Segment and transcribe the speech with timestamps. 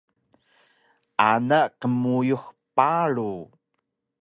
[1.29, 2.43] ana qmuyux
[2.75, 3.31] paru